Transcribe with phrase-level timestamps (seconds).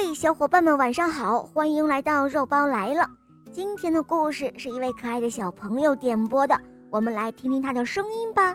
[0.00, 1.42] 嘿，小伙伴们，晚上好！
[1.42, 3.04] 欢迎来到肉包来了。
[3.52, 6.56] 今天的故事是一位可爱的小朋友点播的，
[6.88, 8.54] 我们来听听他的声音吧。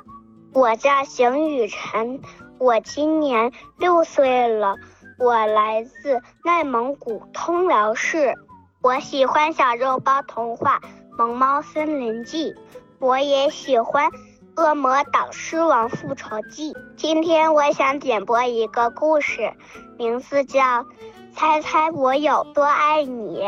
[0.54, 2.22] 我叫邢雨晨，
[2.60, 4.78] 我今年六岁了，
[5.20, 8.34] 我来自内蒙古通辽市。
[8.82, 10.80] 我喜欢小肉包童话
[11.18, 12.54] 《萌猫森林记》，
[13.00, 14.10] 我也喜欢
[14.56, 16.72] 《恶魔岛狮王复仇记》。
[16.96, 19.52] 今天我想点播一个故事，
[19.98, 20.86] 名字叫。
[21.36, 23.44] 猜猜我有多爱你？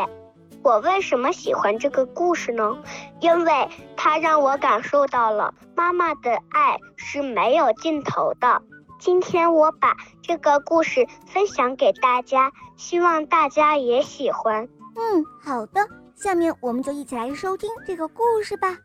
[0.62, 2.76] 我为什么喜欢这个故事呢？
[3.20, 8.60] 因为它让我感受到了妈妈的爱是没有尽头的。
[8.98, 14.68] 今天我把这个故事分享给大家，希望大家也喜欢。
[14.96, 18.76] 嗯，好的，下面我们就一起来收听这个故事吧。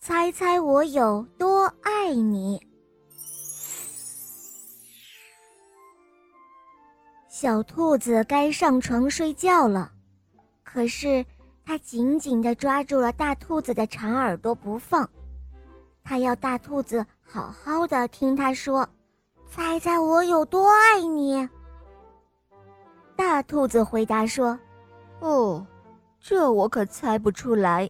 [0.00, 2.60] 猜猜我有多爱你？
[7.30, 9.92] 小兔子该上床睡觉了，
[10.64, 11.24] 可是
[11.64, 15.08] 它紧紧地抓住了大兔子的长耳朵不放。
[16.02, 18.86] 它要大兔子好好的听它说
[19.48, 21.48] ：“猜猜我有多爱你。”
[23.14, 24.58] 大兔子回答说
[25.22, 25.64] ：“哦，
[26.18, 27.88] 这我可猜不出来。”“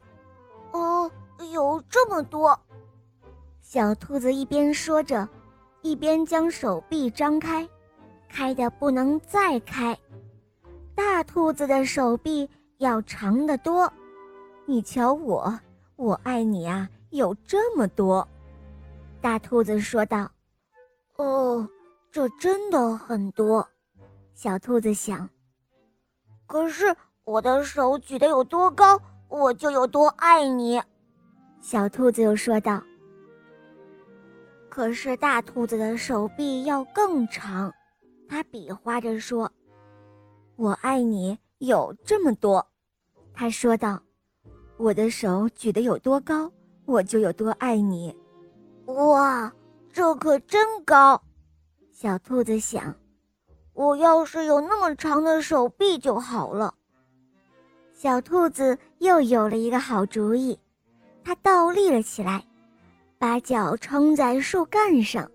[0.72, 1.10] 哦，
[1.50, 2.60] 有这么多。”
[3.62, 5.26] 小兔子一边说着，
[5.80, 7.66] 一边将手臂张开。
[8.32, 9.98] 开的不能再开，
[10.94, 13.92] 大兔子的手臂要长得多。
[14.66, 15.58] 你瞧我，
[15.96, 18.26] 我爱你啊，有这么多。
[19.20, 20.30] 大兔子说道
[21.18, 21.68] ：“哦，
[22.10, 23.68] 这真的很多。”
[24.32, 25.28] 小兔子想
[26.46, 30.80] ：“可是我的手举得有多高，我就有多爱你。”
[31.60, 32.82] 小兔子又说道
[34.70, 37.70] ：“可是大兔子的手臂要更长。”
[38.30, 39.50] 他比划着说
[40.54, 42.64] ：“我爱你有这么多。”
[43.34, 44.00] 他说道
[44.78, 46.48] ：“我的手举得有多高，
[46.84, 48.16] 我就有多爱你。”
[48.86, 49.52] 哇，
[49.92, 51.20] 这可真高！
[51.90, 52.94] 小兔子想
[53.74, 56.72] ：“我要是有那么长的手臂就好了。”
[57.92, 60.56] 小兔子又有了一个好主意，
[61.24, 62.46] 它倒立了起来，
[63.18, 65.28] 把脚撑在树干上。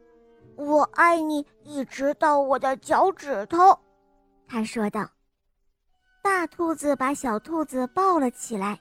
[0.56, 3.78] 我爱你，一直到我的脚趾头，
[4.48, 5.10] 他说道。
[6.22, 8.80] 大兔子把小兔子抱了起来，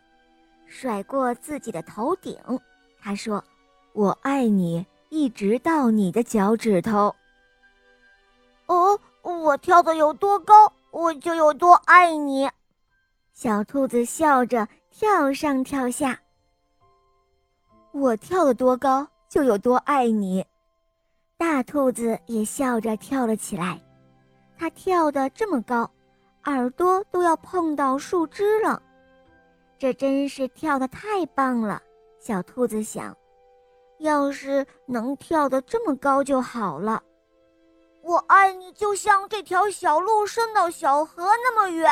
[0.66, 2.38] 甩过自己的头顶。
[3.00, 3.44] 他说
[3.92, 7.14] ：“我爱你，一直到你的脚趾头。”
[8.66, 12.48] 哦，我跳的有多高，我就有多爱你。
[13.34, 16.18] 小兔子笑着跳上跳下。
[17.92, 20.44] 我跳的多高，就有多爱你。
[21.36, 23.80] 大兔子也笑着跳了起来，
[24.56, 25.90] 它跳得这么高，
[26.44, 28.80] 耳朵都要碰到树枝了。
[29.78, 31.82] 这真是跳得太棒了，
[32.20, 33.14] 小兔子想，
[33.98, 37.02] 要是能跳得这么高就好了。
[38.02, 41.90] 我爱你，就像这条小路伸到小河那么远，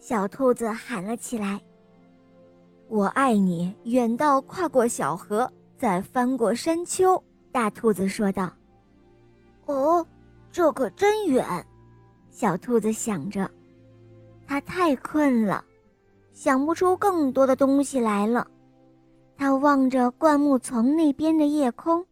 [0.00, 1.60] 小兔子喊了起来。
[2.88, 7.22] 我爱你，远到跨过小河，再翻过山丘。
[7.52, 8.50] 大兔子说道
[9.66, 10.04] ：“哦，
[10.50, 11.44] 这可真远。”
[12.32, 13.48] 小兔子想着，
[14.46, 15.62] 它太困了，
[16.32, 18.46] 想不出更多的东西来了。
[19.36, 22.06] 它望着灌木丛那边的夜空，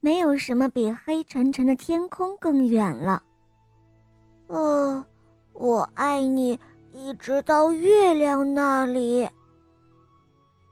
[0.00, 3.22] 没有什么比黑沉沉的天空更远了。
[4.48, 5.04] 哦，
[5.52, 6.58] 我爱你，
[6.92, 9.28] 一直到月亮那里。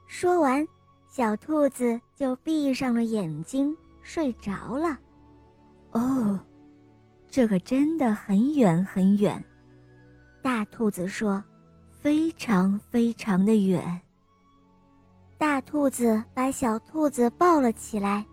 [0.05, 0.67] 说完，
[1.09, 3.75] 小兔子就闭上了眼睛。
[4.01, 4.97] 睡着了，
[5.91, 6.39] 哦，
[7.29, 9.43] 这个真的很远很远。
[10.41, 11.43] 大兔子说
[12.01, 14.01] ：“非常非常的远。”
[15.37, 18.25] 大兔子把小兔子抱了起来，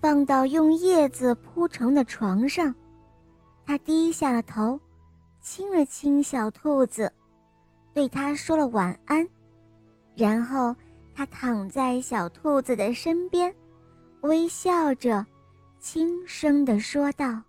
[0.00, 2.74] 放到用叶子铺成的床上。
[3.64, 4.78] 他低下了头，
[5.40, 7.12] 亲了亲小兔子，
[7.92, 9.26] 对它说了晚安，
[10.14, 10.74] 然后
[11.14, 13.54] 他躺在小兔子的身边。
[14.26, 15.24] 微笑着，
[15.78, 17.40] 轻声地说道：“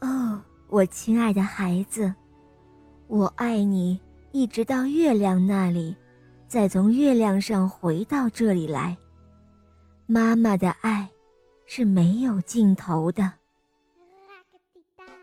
[0.00, 2.12] 哦，我亲爱的孩子，
[3.08, 4.00] 我爱你，
[4.32, 5.94] 一直到月亮那里，
[6.48, 8.96] 再从月亮上回到这里来。
[10.06, 11.08] 妈妈的爱
[11.66, 13.32] 是没有尽头的。”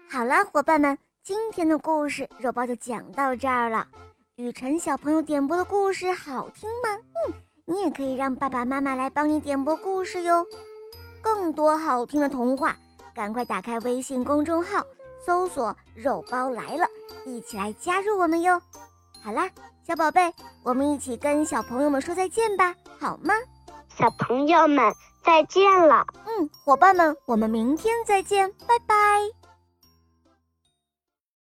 [0.10, 3.88] 好了，伙伴们，今天的故事肉包就讲到这儿了。
[4.36, 6.98] 雨辰小朋友点播的故事好听吗？
[7.70, 7.74] 嗯。
[7.74, 10.46] 你也可以让爸爸妈妈来帮你点播故事哟，
[11.22, 12.76] 更多好听的童话，
[13.14, 14.84] 赶快打开微信公众号
[15.26, 16.88] 搜索“肉包来了”，
[17.26, 18.60] 一起来加入我们哟。
[19.24, 19.50] 好啦，
[19.88, 20.34] 小宝贝，
[20.64, 23.34] 我们一起跟小朋友们说再见吧，好吗？
[23.96, 24.94] 小朋友们
[25.24, 26.06] 再见了。
[26.26, 29.39] 嗯，伙伴们，我们明天再见，拜拜。